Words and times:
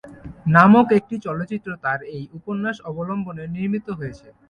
নামক 0.47 0.87
একটি 0.99 1.15
চলচ্চিত্র 1.25 1.69
তার 1.85 1.99
এই 2.15 2.23
উপন্যাস 2.37 2.77
অবলম্বনে 2.89 3.43
নির্মিত 3.55 3.87
হয়েছে। 3.99 4.27